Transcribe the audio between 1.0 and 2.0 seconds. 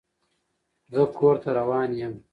کور ته روان